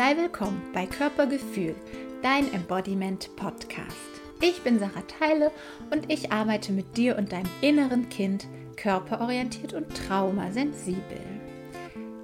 [0.00, 1.74] Sei willkommen bei Körpergefühl,
[2.22, 4.22] dein Embodiment Podcast.
[4.40, 5.50] Ich bin Sarah Teile
[5.90, 11.20] und ich arbeite mit dir und deinem inneren Kind körperorientiert und traumasensibel.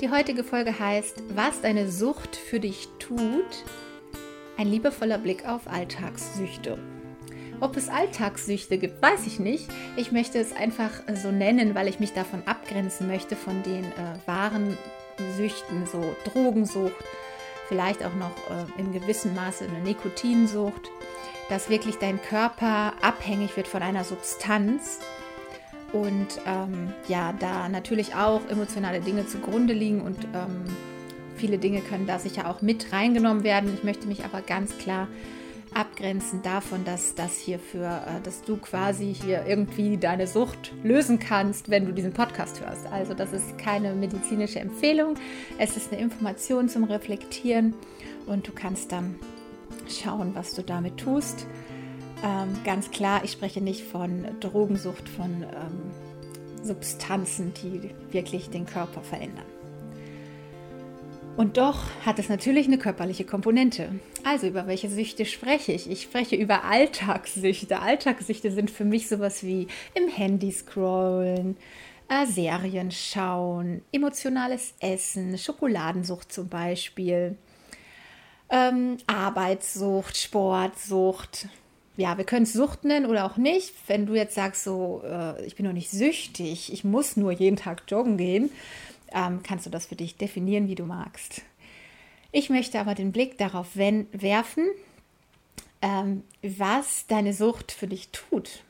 [0.01, 3.45] Die heutige Folge heißt, was deine Sucht für dich tut.
[4.57, 6.79] Ein liebevoller Blick auf Alltagssüchte.
[7.61, 9.69] Ob es Alltagssüchte gibt, weiß ich nicht.
[9.99, 14.17] Ich möchte es einfach so nennen, weil ich mich davon abgrenzen möchte von den äh,
[14.25, 14.79] wahren
[15.37, 17.05] Süchten, so Drogensucht,
[17.69, 20.91] vielleicht auch noch äh, in gewissem Maße eine Nikotinsucht,
[21.49, 25.01] dass wirklich dein Körper abhängig wird von einer Substanz
[25.93, 30.65] und ähm, ja, da natürlich auch emotionale Dinge zugrunde liegen und ähm,
[31.37, 33.73] viele Dinge können da sicher auch mit reingenommen werden.
[33.75, 35.09] Ich möchte mich aber ganz klar
[35.77, 41.19] abgrenzen davon, dass das hier für, äh, dass du quasi hier irgendwie deine Sucht lösen
[41.19, 42.87] kannst, wenn du diesen Podcast hörst.
[42.87, 45.15] Also das ist keine medizinische Empfehlung,
[45.59, 47.75] es ist eine Information zum Reflektieren
[48.27, 49.17] und du kannst dann
[49.89, 51.47] schauen, was du damit tust.
[52.25, 59.03] Ähm, ganz klar, ich spreche nicht von Drogensucht, von ähm, Substanzen, die wirklich den Körper
[59.03, 59.45] verändern.
[61.37, 63.91] Und doch hat es natürlich eine körperliche Komponente.
[64.25, 65.91] Also über welche Süchte spreche ich?
[65.91, 67.81] Ich spreche über Alltagssüchte.
[67.81, 71.59] Alltagssüchte sind für mich sowas wie im Handy scrollen,
[72.09, 77.37] äh, Serien schauen, emotionales Essen, Schokoladensucht zum Beispiel,
[78.49, 81.49] ähm, Arbeitssucht, Sportsucht.
[81.99, 83.75] Ja, wir können es Sucht nennen oder auch nicht.
[83.87, 87.57] Wenn du jetzt sagst, so, äh, ich bin noch nicht süchtig, ich muss nur jeden
[87.57, 88.51] Tag joggen gehen,
[89.13, 91.43] ähm, kannst du das für dich definieren, wie du magst.
[92.33, 94.67] Ich möchte aber den Blick darauf wenn, werfen,
[95.83, 98.63] ähm, was deine Sucht für dich tut.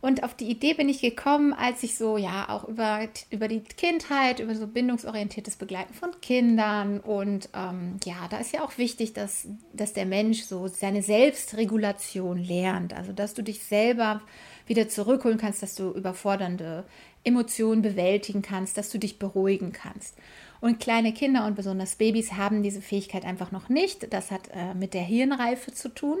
[0.00, 3.60] Und auf die Idee bin ich gekommen, als ich so, ja, auch über, über die
[3.60, 9.12] Kindheit, über so bindungsorientiertes Begleiten von Kindern und ähm, ja, da ist ja auch wichtig,
[9.12, 12.94] dass, dass der Mensch so seine Selbstregulation lernt.
[12.94, 14.22] Also, dass du dich selber
[14.68, 16.84] wieder zurückholen kannst, dass du überfordernde
[17.24, 20.16] Emotionen bewältigen kannst, dass du dich beruhigen kannst.
[20.60, 24.12] Und kleine Kinder und besonders Babys haben diese Fähigkeit einfach noch nicht.
[24.12, 26.18] Das hat äh, mit der Hirnreife zu tun.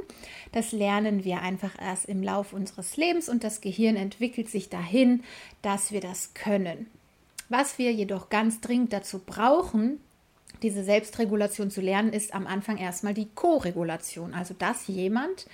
[0.52, 5.24] Das lernen wir einfach erst im Lauf unseres Lebens und das Gehirn entwickelt sich dahin,
[5.62, 6.86] dass wir das können.
[7.48, 10.00] Was wir jedoch ganz dringend dazu brauchen,
[10.62, 14.34] diese Selbstregulation zu lernen, ist am Anfang erstmal die Co-Regulation.
[14.34, 15.46] Also dass jemand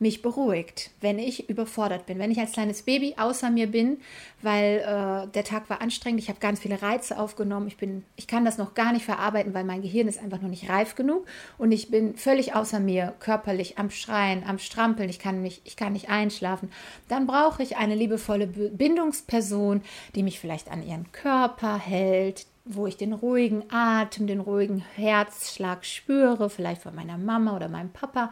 [0.00, 3.98] mich beruhigt, wenn ich überfordert bin, wenn ich als kleines Baby außer mir bin,
[4.42, 8.28] weil äh, der Tag war anstrengend, ich habe ganz viele Reize aufgenommen, ich bin, ich
[8.28, 11.26] kann das noch gar nicht verarbeiten, weil mein Gehirn ist einfach noch nicht reif genug
[11.58, 15.76] und ich bin völlig außer mir, körperlich am Schreien, am Strampeln, ich kann mich, ich
[15.76, 16.70] kann nicht einschlafen.
[17.08, 19.82] Dann brauche ich eine liebevolle Bindungsperson,
[20.14, 25.84] die mich vielleicht an ihren Körper hält, wo ich den ruhigen Atem, den ruhigen Herzschlag
[25.84, 28.30] spüre, vielleicht von meiner Mama oder meinem Papa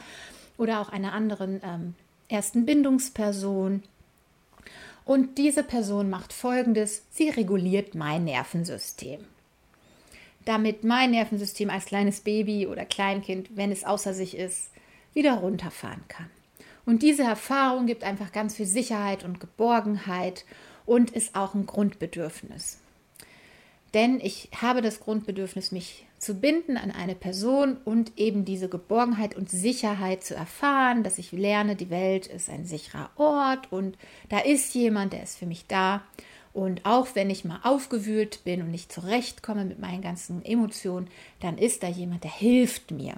[0.59, 1.95] oder auch einer anderen ähm,
[2.29, 3.83] ersten Bindungsperson.
[5.05, 9.21] Und diese Person macht Folgendes, sie reguliert mein Nervensystem.
[10.45, 14.71] Damit mein Nervensystem als kleines Baby oder Kleinkind, wenn es außer sich ist,
[15.13, 16.31] wieder runterfahren kann.
[16.85, 20.45] Und diese Erfahrung gibt einfach ganz viel Sicherheit und Geborgenheit
[20.87, 22.79] und ist auch ein Grundbedürfnis.
[23.93, 29.37] Denn ich habe das Grundbedürfnis, mich zu binden an eine Person und eben diese Geborgenheit
[29.37, 33.97] und Sicherheit zu erfahren, dass ich lerne, die Welt ist ein sicherer Ort und
[34.29, 36.03] da ist jemand, der ist für mich da.
[36.53, 41.07] Und auch wenn ich mal aufgewühlt bin und nicht zurechtkomme mit meinen ganzen Emotionen,
[41.39, 43.15] dann ist da jemand, der hilft mir.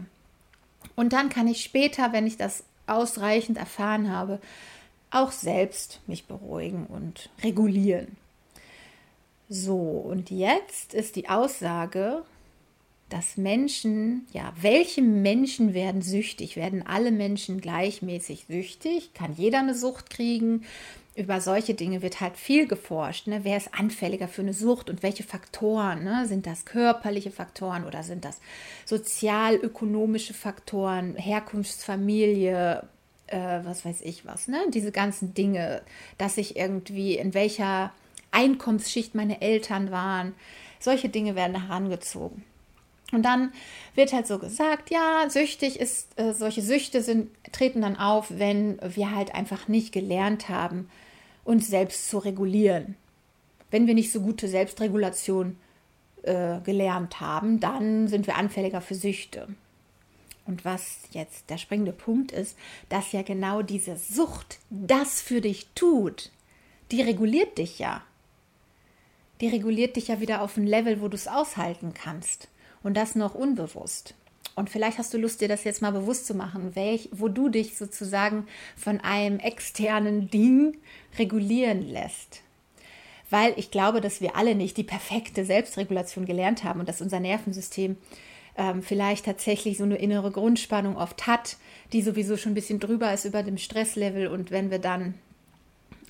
[0.95, 4.39] Und dann kann ich später, wenn ich das ausreichend erfahren habe,
[5.11, 8.19] auch selbst mich beruhigen und regulieren.
[9.49, 12.23] So, und jetzt ist die Aussage,
[13.09, 16.57] dass Menschen, ja, welche Menschen werden süchtig?
[16.57, 19.15] Werden alle Menschen gleichmäßig süchtig?
[19.15, 20.65] Kann jeder eine Sucht kriegen?
[21.15, 23.27] Über solche Dinge wird halt viel geforscht.
[23.27, 23.41] Ne?
[23.43, 26.05] Wer ist anfälliger für eine Sucht und welche Faktoren?
[26.05, 26.27] Ne?
[26.27, 28.41] Sind das körperliche Faktoren oder sind das
[28.85, 32.85] sozial-ökonomische Faktoren, Herkunftsfamilie,
[33.27, 34.49] äh, was weiß ich was?
[34.49, 34.59] Ne?
[34.73, 35.83] Diese ganzen Dinge,
[36.19, 37.93] dass ich irgendwie in welcher
[38.31, 40.35] Einkommensschicht meine Eltern waren.
[40.79, 42.45] Solche Dinge werden herangezogen.
[43.11, 43.53] Und dann
[43.95, 48.79] wird halt so gesagt, ja, süchtig ist, äh, solche Süchte sind, treten dann auf, wenn
[48.83, 50.91] wir halt einfach nicht gelernt haben,
[51.45, 52.97] uns selbst zu regulieren.
[53.71, 55.57] Wenn wir nicht so gute Selbstregulation
[56.23, 59.49] äh, gelernt haben, dann sind wir anfälliger für Süchte.
[60.45, 62.57] Und was jetzt der springende Punkt ist,
[62.89, 66.31] dass ja genau diese Sucht das für dich tut,
[66.91, 68.03] die reguliert dich ja.
[69.41, 72.49] Die reguliert dich ja wieder auf ein Level, wo du es aushalten kannst.
[72.83, 74.15] Und das noch unbewusst.
[74.55, 77.49] Und vielleicht hast du Lust, dir das jetzt mal bewusst zu machen, welch, wo du
[77.49, 78.47] dich sozusagen
[78.77, 80.77] von einem externen Ding
[81.17, 82.43] regulieren lässt.
[83.31, 87.21] Weil ich glaube, dass wir alle nicht die perfekte Selbstregulation gelernt haben und dass unser
[87.21, 87.97] Nervensystem
[88.57, 91.57] ähm, vielleicht tatsächlich so eine innere Grundspannung oft hat,
[91.93, 94.27] die sowieso schon ein bisschen drüber ist über dem Stresslevel.
[94.27, 95.15] Und wenn wir dann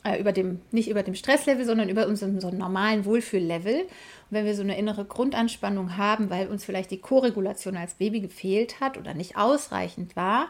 [0.05, 3.83] äh, über dem, nicht über dem Stresslevel, sondern über unserem so normalen Wohlfühllevel.
[3.83, 3.89] Und
[4.31, 8.81] wenn wir so eine innere Grundanspannung haben, weil uns vielleicht die Koregulation als Baby gefehlt
[8.81, 10.49] hat oder nicht ausreichend war,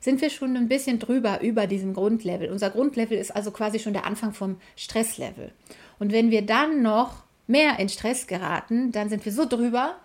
[0.00, 2.50] sind wir schon ein bisschen drüber über diesem Grundlevel.
[2.50, 5.50] Unser Grundlevel ist also quasi schon der Anfang vom Stresslevel.
[5.98, 9.96] Und wenn wir dann noch mehr in Stress geraten, dann sind wir so drüber.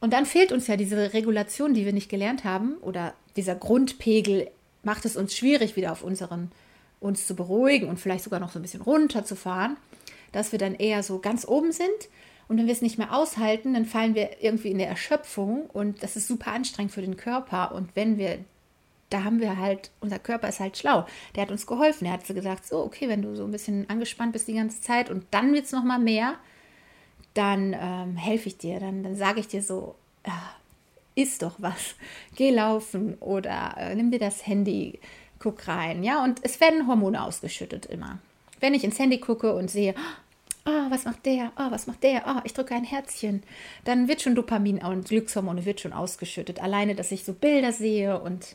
[0.00, 4.50] Und dann fehlt uns ja diese Regulation, die wir nicht gelernt haben, oder dieser Grundpegel
[4.82, 6.50] macht es uns schwierig, wieder auf unseren
[7.00, 9.76] uns zu beruhigen und vielleicht sogar noch so ein bisschen runterzufahren,
[10.32, 11.88] dass wir dann eher so ganz oben sind.
[12.48, 16.02] Und wenn wir es nicht mehr aushalten, dann fallen wir irgendwie in der Erschöpfung und
[16.02, 17.72] das ist super anstrengend für den Körper.
[17.74, 18.38] Und wenn wir,
[19.08, 21.06] da haben wir halt, unser Körper ist halt schlau.
[21.34, 22.06] Der hat uns geholfen.
[22.06, 24.80] Er hat so gesagt, so, okay, wenn du so ein bisschen angespannt bist die ganze
[24.80, 26.34] Zeit und dann wird es nochmal mehr,
[27.34, 28.80] dann ähm, helfe ich dir.
[28.80, 29.94] Dann, dann sage ich dir so,
[30.24, 30.30] äh,
[31.14, 31.94] isst doch was,
[32.34, 34.98] geh laufen oder äh, nimm dir das Handy,
[35.40, 38.18] guck rein, ja, und es werden Hormone ausgeschüttet immer.
[38.60, 39.94] Wenn ich ins Handy gucke und sehe,
[40.66, 43.42] oh, was macht der, oh, was macht der, oh, ich drücke ein Herzchen,
[43.84, 46.62] dann wird schon Dopamin und Glückshormone wird schon ausgeschüttet.
[46.62, 48.54] Alleine, dass ich so Bilder sehe und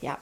[0.00, 0.18] ja,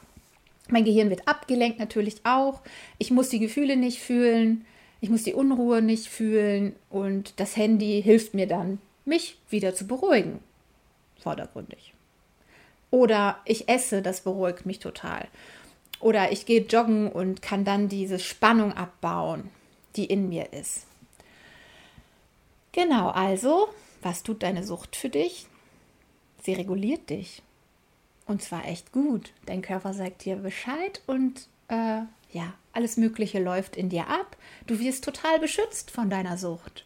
[0.69, 2.61] mein Gehirn wird abgelenkt natürlich auch.
[2.99, 4.65] Ich muss die Gefühle nicht fühlen,
[5.01, 9.87] ich muss die Unruhe nicht fühlen und das Handy hilft mir dann, mich wieder zu
[9.87, 10.39] beruhigen,
[11.21, 11.93] vordergründig.
[12.91, 15.27] Oder ich esse, das beruhigt mich total.
[16.05, 19.49] Oder ich gehe joggen und kann dann diese Spannung abbauen,
[19.97, 20.85] die in mir ist.
[22.73, 23.71] Genau, also,
[24.03, 25.47] was tut deine Sucht für dich?
[26.43, 27.41] Sie reguliert dich.
[28.27, 29.33] Und zwar echt gut.
[29.47, 32.03] Dein Körper sagt dir Bescheid und äh,
[32.33, 34.37] ja, alles Mögliche läuft in dir ab.
[34.67, 36.85] Du wirst total beschützt von deiner Sucht.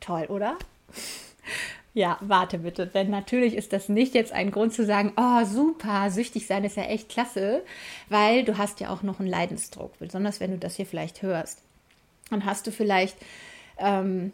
[0.00, 0.58] Toll, oder?
[1.98, 6.12] Ja, warte bitte, denn natürlich ist das nicht jetzt ein Grund zu sagen, oh super,
[6.12, 7.64] süchtig sein ist ja echt klasse,
[8.08, 11.60] weil du hast ja auch noch einen Leidensdruck, besonders wenn du das hier vielleicht hörst.
[12.30, 13.16] Dann hast du vielleicht,
[13.78, 14.32] ähm,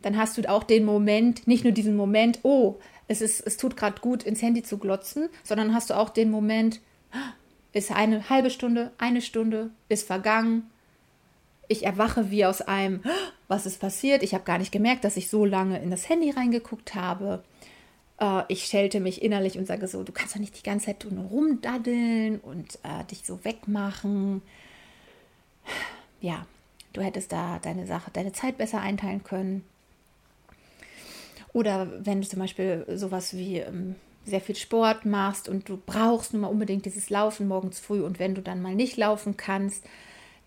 [0.00, 2.76] dann hast du auch den Moment, nicht nur diesen Moment, oh,
[3.08, 6.30] es, ist, es tut gerade gut, ins Handy zu glotzen, sondern hast du auch den
[6.30, 6.80] Moment,
[7.74, 10.70] ist eine halbe Stunde, eine Stunde, ist vergangen,
[11.68, 13.02] ich erwache wie aus einem,
[13.48, 14.22] was ist passiert?
[14.22, 17.42] Ich habe gar nicht gemerkt, dass ich so lange in das Handy reingeguckt habe.
[18.20, 21.06] Äh, ich schelte mich innerlich und sage so, du kannst doch nicht die ganze Zeit
[21.10, 24.42] nur rumdaddeln und äh, dich so wegmachen.
[26.20, 26.46] Ja,
[26.92, 29.64] du hättest da deine Sache, deine Zeit besser einteilen können.
[31.52, 33.96] Oder wenn du zum Beispiel sowas wie ähm,
[34.26, 38.18] sehr viel Sport machst und du brauchst nun mal unbedingt dieses Laufen morgens früh und
[38.18, 39.84] wenn du dann mal nicht laufen kannst,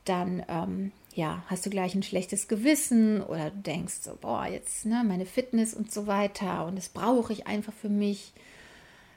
[0.06, 4.86] dann ähm, ja, hast du gleich ein schlechtes Gewissen oder du denkst so, boah, jetzt
[4.86, 8.32] ne, meine Fitness und so weiter und das brauche ich einfach für mich.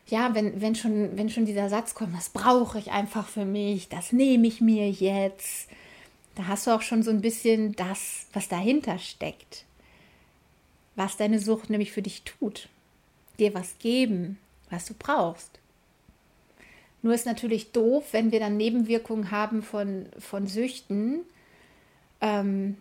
[0.09, 3.89] Ja, wenn, wenn, schon, wenn schon dieser Satz kommt, das brauche ich einfach für mich,
[3.89, 5.69] das nehme ich mir jetzt,
[6.35, 9.65] da hast du auch schon so ein bisschen das, was dahinter steckt.
[10.97, 12.69] Was deine Sucht nämlich für dich tut.
[13.39, 14.39] Dir was geben,
[14.71, 15.61] was du brauchst.
[17.01, 21.21] Nur ist natürlich doof, wenn wir dann Nebenwirkungen haben von, von Süchten,
[22.23, 22.79] ähm,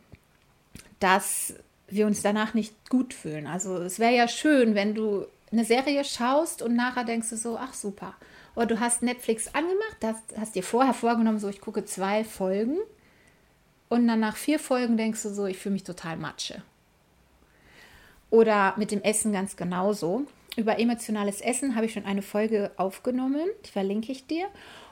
[1.00, 1.56] dass
[1.90, 3.48] wir uns danach nicht gut fühlen.
[3.48, 7.58] Also es wäre ja schön, wenn du eine Serie schaust und nachher denkst du so,
[7.58, 8.16] ach super.
[8.56, 12.78] Oder du hast Netflix angemacht, hast, hast dir vorher vorgenommen, so ich gucke zwei Folgen
[13.90, 16.62] und dann nach vier Folgen denkst du so, ich fühle mich total matsche.
[18.30, 20.26] Oder mit dem Essen ganz genauso.
[20.56, 24.48] Über emotionales Essen habe ich schon eine Folge aufgenommen, die verlinke ich dir.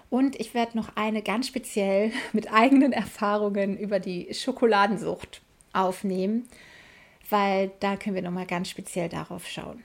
[0.09, 5.41] Und ich werde noch eine ganz speziell mit eigenen Erfahrungen über die Schokoladensucht
[5.73, 6.47] aufnehmen,
[7.29, 9.83] weil da können wir nochmal ganz speziell darauf schauen.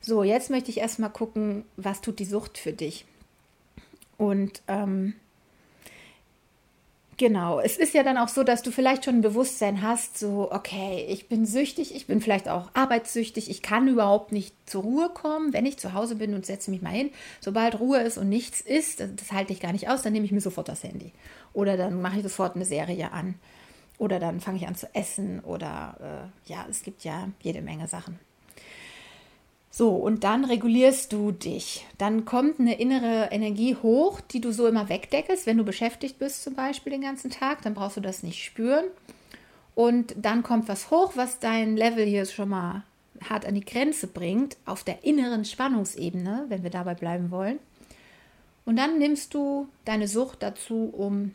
[0.00, 3.06] So, jetzt möchte ich erstmal gucken, was tut die Sucht für dich.
[4.18, 5.14] Und ähm,
[7.18, 10.52] Genau, es ist ja dann auch so, dass du vielleicht schon ein Bewusstsein hast, so,
[10.52, 15.08] okay, ich bin süchtig, ich bin vielleicht auch arbeitssüchtig, ich kann überhaupt nicht zur Ruhe
[15.08, 17.10] kommen, wenn ich zu Hause bin und setze mich mal hin.
[17.40, 20.32] Sobald Ruhe ist und nichts ist, das halte ich gar nicht aus, dann nehme ich
[20.32, 21.12] mir sofort das Handy.
[21.54, 23.36] Oder dann mache ich sofort eine Serie an.
[23.96, 25.40] Oder dann fange ich an zu essen.
[25.40, 28.18] Oder äh, ja, es gibt ja jede Menge Sachen.
[29.76, 31.84] So, und dann regulierst du dich.
[31.98, 35.44] Dann kommt eine innere Energie hoch, die du so immer wegdeckelst.
[35.44, 38.86] Wenn du beschäftigt bist zum Beispiel den ganzen Tag, dann brauchst du das nicht spüren.
[39.74, 42.84] Und dann kommt was hoch, was dein Level hier schon mal
[43.28, 47.58] hart an die Grenze bringt, auf der inneren Spannungsebene, wenn wir dabei bleiben wollen.
[48.64, 51.34] Und dann nimmst du deine Sucht dazu, um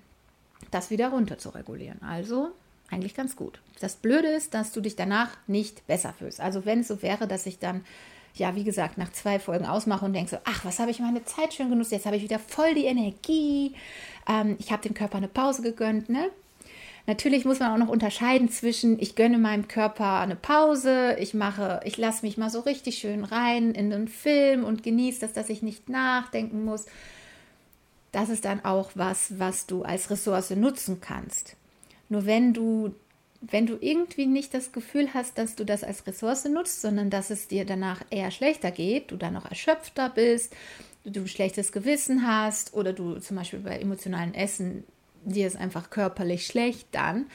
[0.72, 2.02] das wieder runter zu regulieren.
[2.02, 2.50] Also
[2.90, 3.60] eigentlich ganz gut.
[3.82, 6.42] Das Blöde ist, dass du dich danach nicht besser fühlst.
[6.42, 7.86] Also wenn es so wäre, dass ich dann,
[8.36, 11.24] ja, wie gesagt, nach zwei Folgen ausmache und denke so, ach, was habe ich meine
[11.26, 13.76] Zeit schön genutzt, jetzt habe ich wieder voll die Energie,
[14.28, 16.30] ähm, ich habe dem Körper eine Pause gegönnt, ne?
[17.08, 21.80] Natürlich muss man auch noch unterscheiden zwischen, ich gönne meinem Körper eine Pause, ich mache,
[21.84, 25.50] ich lasse mich mal so richtig schön rein in den Film und genieße das, dass
[25.50, 26.86] ich nicht nachdenken muss.
[28.12, 31.56] Das ist dann auch was, was du als Ressource nutzen kannst.
[32.08, 32.94] Nur wenn du,
[33.42, 37.32] wenn du irgendwie nicht das Gefühl hast, dass du das als Ressource nutzt, sondern dass
[37.32, 40.56] es dir danach eher schlechter geht, du dann noch erschöpfter bist,
[41.04, 44.84] du schlechtes Gewissen hast oder du zum Beispiel bei emotionalen Essen
[45.24, 47.26] dir ist einfach körperlich schlecht dann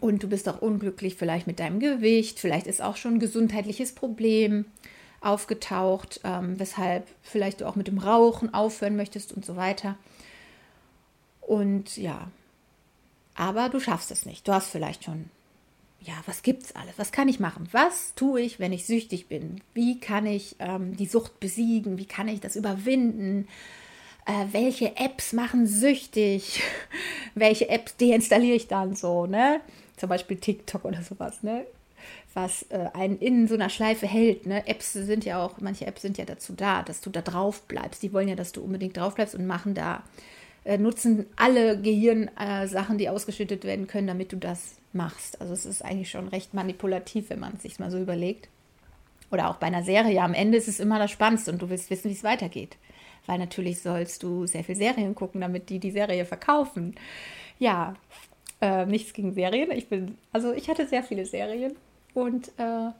[0.00, 3.92] und du bist auch unglücklich vielleicht mit deinem Gewicht, vielleicht ist auch schon ein gesundheitliches
[3.92, 4.66] Problem
[5.20, 9.96] aufgetaucht, ähm, weshalb vielleicht du auch mit dem Rauchen aufhören möchtest und so weiter.
[11.40, 12.28] Und ja,
[13.36, 14.48] aber du schaffst es nicht.
[14.48, 15.30] Du hast vielleicht schon,
[16.00, 16.94] ja, was gibt's alles?
[16.96, 17.68] Was kann ich machen?
[17.72, 19.60] Was tue ich, wenn ich süchtig bin?
[19.74, 21.98] Wie kann ich ähm, die Sucht besiegen?
[21.98, 23.46] Wie kann ich das überwinden?
[24.24, 26.62] Äh, welche Apps machen süchtig?
[27.34, 29.60] welche Apps deinstalliere ich dann so, ne?
[29.96, 31.66] Zum Beispiel TikTok oder sowas, ne?
[32.34, 34.66] Was äh, einen in so einer Schleife hält, ne?
[34.66, 38.02] Apps sind ja auch, manche Apps sind ja dazu da, dass du da drauf bleibst.
[38.02, 40.02] Die wollen ja, dass du unbedingt drauf bleibst und machen da
[40.78, 45.40] nutzen alle Gehirnsachen, äh, die ausgeschüttet werden können, damit du das machst.
[45.40, 48.48] Also es ist eigentlich schon recht manipulativ, wenn man es sich mal so überlegt.
[49.30, 50.20] Oder auch bei einer Serie.
[50.22, 52.76] Am Ende ist es immer das Spannendste und du willst wissen, wie es weitergeht.
[53.26, 56.94] Weil natürlich sollst du sehr viel Serien gucken, damit die die Serie verkaufen.
[57.58, 57.94] Ja,
[58.60, 59.70] äh, nichts gegen Serien.
[59.72, 61.76] Ich bin, also ich hatte sehr viele Serien
[62.14, 62.90] und äh,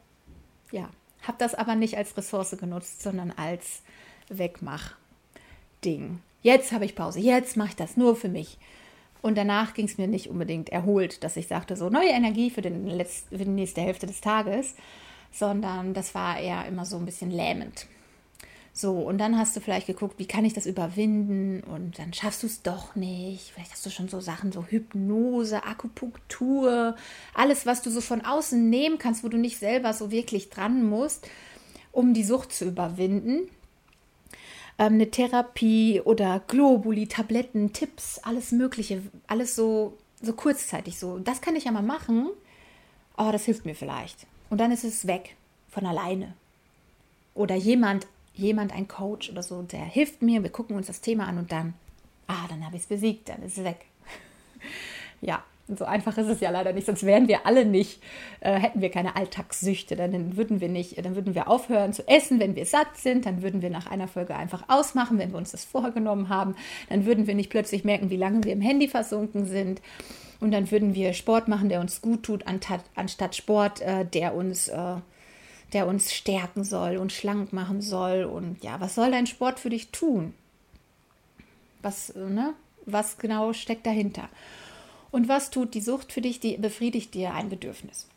[0.71, 0.89] ja,
[1.21, 3.81] habe das aber nicht als Ressource genutzt, sondern als
[4.29, 8.57] Wegmach-Ding jetzt habe ich Pause, jetzt mache ich das nur für mich.
[9.21, 12.61] Und danach ging es mir nicht unbedingt erholt, dass ich sagte, so neue Energie für,
[12.61, 14.75] den Letz-, für die nächste Hälfte des Tages,
[15.31, 17.87] sondern das war eher immer so ein bisschen lähmend.
[18.73, 21.63] So, und dann hast du vielleicht geguckt, wie kann ich das überwinden?
[21.63, 23.51] Und dann schaffst du es doch nicht.
[23.51, 26.95] Vielleicht hast du schon so Sachen, so Hypnose, Akupunktur,
[27.33, 30.87] alles, was du so von außen nehmen kannst, wo du nicht selber so wirklich dran
[30.87, 31.27] musst,
[31.91, 33.49] um die Sucht zu überwinden
[34.79, 41.19] ähm, eine Therapie oder Globuli, Tabletten, Tipps, alles Mögliche, alles so, so kurzzeitig so.
[41.19, 42.29] Das kann ich ja mal machen,
[43.15, 44.27] aber das hilft mir vielleicht.
[44.49, 45.35] Und dann ist es weg
[45.69, 46.33] von alleine.
[47.33, 51.27] Oder jemand, jemand, ein Coach oder so, der hilft mir, wir gucken uns das Thema
[51.27, 51.73] an und dann,
[52.27, 53.85] ah, dann habe ich es besiegt, dann ist es weg.
[55.21, 58.01] ja, so einfach ist es ja leider nicht, sonst wären wir alle nicht,
[58.39, 62.39] äh, hätten wir keine Alltagssüchte, dann würden wir nicht, dann würden wir aufhören zu essen,
[62.39, 65.51] wenn wir satt sind, dann würden wir nach einer Folge einfach ausmachen, wenn wir uns
[65.51, 66.55] das vorgenommen haben,
[66.89, 69.81] dann würden wir nicht plötzlich merken, wie lange wir im Handy versunken sind
[70.39, 72.45] und dann würden wir Sport machen, der uns gut tut,
[72.95, 74.95] anstatt Sport, äh, der uns äh,
[75.73, 79.69] der uns stärken soll und schlank machen soll und ja, was soll dein Sport für
[79.69, 80.33] dich tun?
[81.81, 82.53] Was, äh, ne?
[82.85, 84.29] Was genau steckt dahinter?
[85.11, 86.39] Und was tut die Sucht für dich?
[86.39, 88.07] Die befriedigt dir ein Bedürfnis.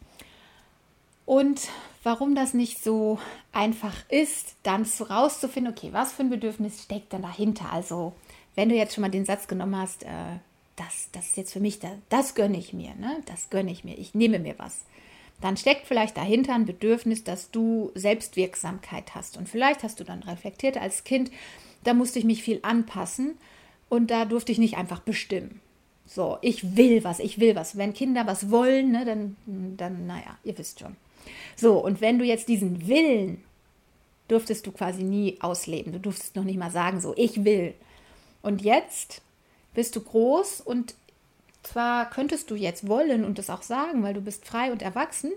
[1.26, 1.68] Und
[2.02, 3.18] warum das nicht so
[3.52, 7.72] einfach ist, dann rauszufinden, okay, was für ein Bedürfnis steckt dann dahinter?
[7.72, 8.14] Also,
[8.56, 10.38] wenn du jetzt schon mal den Satz genommen hast, äh,
[10.74, 13.22] das, das ist jetzt für mich, das, das gönne ich mir, ne?
[13.26, 14.84] das gönne ich mir, ich nehme mir was.
[15.40, 19.36] Dann steckt vielleicht dahinter ein Bedürfnis, dass du Selbstwirksamkeit hast.
[19.36, 21.30] Und vielleicht hast du dann reflektiert als Kind,
[21.84, 23.38] da musste ich mich viel anpassen
[23.88, 25.60] und da durfte ich nicht einfach bestimmen.
[26.12, 27.76] So, ich will was, ich will was.
[27.76, 29.36] Wenn Kinder was wollen, ne, dann,
[29.76, 30.96] dann, naja, ihr wisst schon.
[31.54, 33.44] So, und wenn du jetzt diesen Willen,
[34.26, 35.92] durftest du quasi nie ausleben.
[35.92, 37.74] Du durftest noch nicht mal sagen, so, ich will.
[38.42, 39.22] Und jetzt
[39.72, 40.96] bist du groß und
[41.62, 45.30] zwar könntest du jetzt wollen und das auch sagen, weil du bist frei und erwachsen,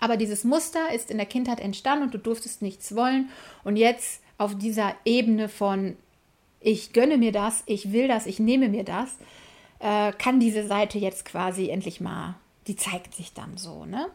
[0.00, 3.28] aber dieses Muster ist in der Kindheit entstanden und du durftest nichts wollen.
[3.62, 5.96] Und jetzt auf dieser Ebene von,
[6.60, 9.10] ich gönne mir das, ich will das, ich nehme mir das,
[9.84, 12.36] äh, kann diese Seite jetzt quasi endlich mal,
[12.66, 14.06] die zeigt sich dann so, ne?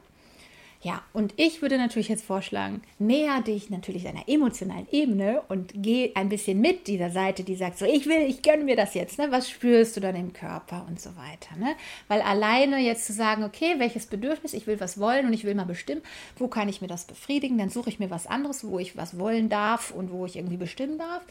[0.82, 6.14] Ja, und ich würde natürlich jetzt vorschlagen, näher dich natürlich deiner emotionalen Ebene und geh
[6.16, 9.20] ein bisschen mit dieser Seite, die sagt so, ich will, ich gönne mir das jetzt,
[9.20, 9.28] ne?
[9.30, 11.76] Was spürst du dann im Körper und so weiter, ne?
[12.08, 15.54] Weil alleine jetzt zu sagen, okay, welches Bedürfnis, ich will was wollen und ich will
[15.54, 16.02] mal bestimmen,
[16.38, 19.20] wo kann ich mir das befriedigen, dann suche ich mir was anderes, wo ich was
[19.20, 21.22] wollen darf und wo ich irgendwie bestimmen darf.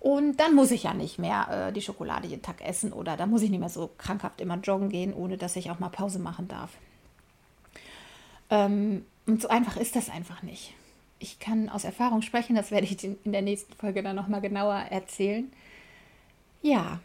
[0.00, 3.26] Und dann muss ich ja nicht mehr äh, die Schokolade jeden Tag essen oder da
[3.26, 6.18] muss ich nicht mehr so krankhaft immer joggen gehen, ohne dass ich auch mal Pause
[6.18, 6.70] machen darf.
[8.48, 10.74] Ähm, Und so einfach ist das einfach nicht.
[11.18, 14.74] Ich kann aus Erfahrung sprechen, das werde ich in der nächsten Folge dann nochmal genauer
[14.90, 15.52] erzählen.
[16.62, 17.00] Ja,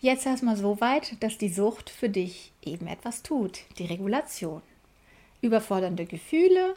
[0.00, 4.62] jetzt erstmal so weit, dass die Sucht für dich eben etwas tut, die Regulation.
[5.42, 6.74] Überfordernde Gefühle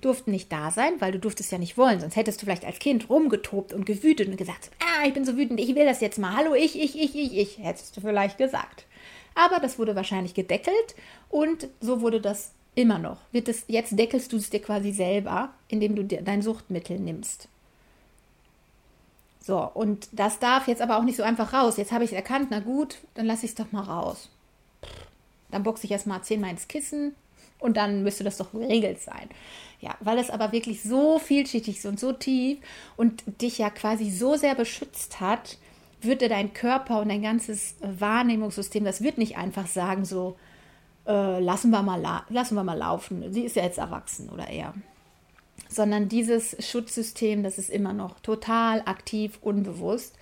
[0.00, 2.78] durften nicht da sein, weil du durftest ja nicht wollen, sonst hättest du vielleicht als
[2.78, 6.18] Kind rumgetobt und gewütet und gesagt, ah, ich bin so wütend, ich will das jetzt
[6.18, 8.84] mal, hallo, ich, ich, ich, ich, ich, hättest du vielleicht gesagt.
[9.34, 10.94] Aber das wurde wahrscheinlich gedeckelt
[11.28, 13.18] und so wurde das immer noch.
[13.32, 17.48] Wird es, jetzt deckelst du es dir quasi selber, indem du dir dein Suchtmittel nimmst.
[19.40, 21.76] So, und das darf jetzt aber auch nicht so einfach raus.
[21.76, 24.28] Jetzt habe ich es erkannt, na gut, dann lasse ich es doch mal raus.
[25.50, 27.14] Dann boxe ich erst mal zehnmal ins Kissen
[27.58, 29.28] und dann müsste das doch geregelt sein.
[29.80, 32.58] Ja, weil es aber wirklich so vielschichtig ist und so tief
[32.96, 35.58] und dich ja quasi so sehr beschützt hat,
[36.00, 40.36] würde dein Körper und dein ganzes Wahrnehmungssystem, das wird nicht einfach sagen, so,
[41.06, 43.32] äh, lassen, wir mal lassen wir mal laufen.
[43.32, 44.74] Sie ist ja jetzt erwachsen oder eher.
[45.68, 50.16] Sondern dieses Schutzsystem, das ist immer noch total aktiv, unbewusst.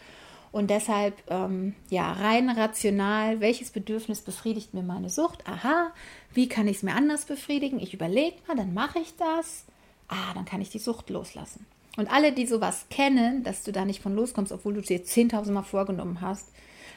[0.54, 5.44] Und deshalb, ähm, ja, rein rational, welches Bedürfnis befriedigt mir meine Sucht?
[5.48, 5.90] Aha,
[6.32, 7.80] wie kann ich es mir anders befriedigen?
[7.80, 9.64] Ich überlege mal, dann mache ich das.
[10.06, 11.66] Ah, dann kann ich die Sucht loslassen.
[11.96, 15.50] Und alle, die sowas kennen, dass du da nicht von loskommst, obwohl du dir 10.000
[15.50, 16.46] Mal vorgenommen hast,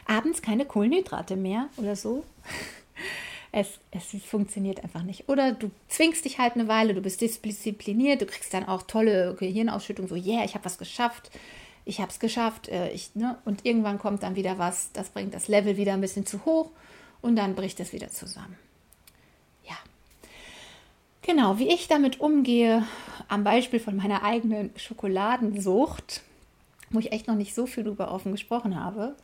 [0.06, 2.24] abends keine Kohlenhydrate mehr oder so.
[3.54, 5.30] Es, es funktioniert einfach nicht.
[5.30, 9.36] Oder du zwingst dich halt eine Weile, du bist diszipliniert, du kriegst dann auch tolle
[9.40, 11.32] Gehirnausschüttung, so, yeah, ich habe was geschafft,
[11.88, 12.68] ich habe es geschafft.
[12.68, 13.38] Äh, ich, ne?
[13.46, 16.70] Und irgendwann kommt dann wieder was, das bringt das Level wieder ein bisschen zu hoch
[17.22, 18.58] und dann bricht es wieder zusammen.
[19.68, 19.76] Ja.
[21.22, 22.86] Genau, wie ich damit umgehe,
[23.28, 26.22] am Beispiel von meiner eigenen Schokoladensucht,
[26.90, 29.16] wo ich echt noch nicht so viel drüber offen gesprochen habe,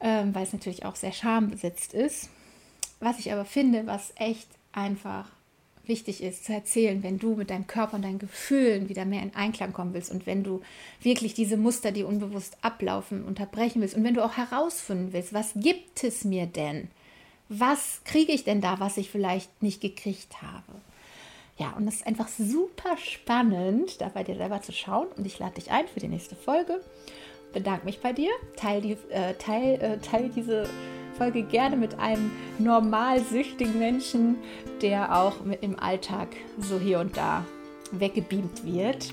[0.00, 2.30] ähm, weil es natürlich auch sehr schambesetzt ist.
[3.00, 5.28] Was ich aber finde, was echt einfach
[5.88, 9.34] wichtig ist zu erzählen, wenn du mit deinem Körper und deinen Gefühlen wieder mehr in
[9.34, 10.62] Einklang kommen willst und wenn du
[11.00, 15.52] wirklich diese Muster, die unbewusst ablaufen, unterbrechen willst und wenn du auch herausfinden willst, was
[15.54, 16.88] gibt es mir denn?
[17.48, 20.80] Was kriege ich denn da, was ich vielleicht nicht gekriegt habe?
[21.58, 25.06] Ja, und das ist einfach super spannend, da bei dir selber zu schauen.
[25.16, 26.82] Und ich lade dich ein für die nächste Folge.
[27.52, 28.30] Bedanke mich bei dir.
[28.56, 30.68] Teil, die, äh, teil, äh, teil diese
[31.16, 34.36] Folge gerne mit einem normal süchtigen Menschen,
[34.82, 37.44] der auch im Alltag so hier und da
[37.92, 39.12] weggebeamt wird,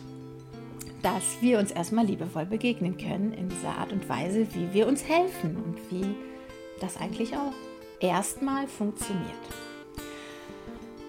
[1.02, 5.04] dass wir uns erstmal liebevoll begegnen können in dieser Art und Weise, wie wir uns
[5.08, 6.16] helfen und wie
[6.80, 7.54] das eigentlich auch
[8.00, 9.24] erstmal funktioniert.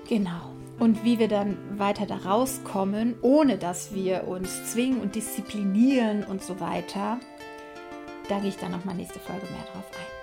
[0.09, 0.53] Genau.
[0.79, 6.43] Und wie wir dann weiter da rauskommen, ohne dass wir uns zwingen und disziplinieren und
[6.43, 7.21] so weiter,
[8.29, 10.14] da gehe ich dann nochmal nächste Folge mehr drauf ein.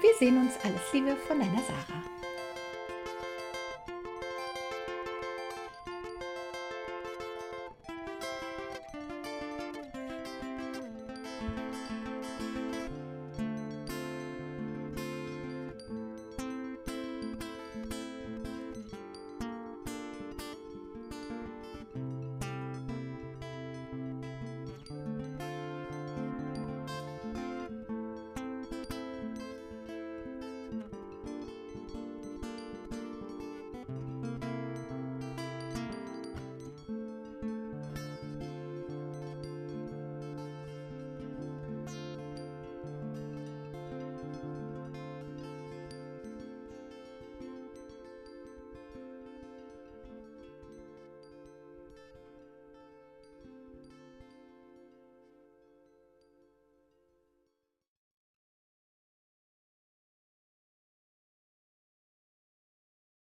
[0.00, 0.54] Wir sehen uns.
[0.64, 2.19] Alles Liebe von deiner Sarah.